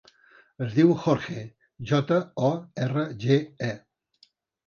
[0.67, 1.43] Es diu Jorge:
[1.91, 2.17] jota,
[2.49, 2.49] o,
[2.87, 4.29] erra, ge, e.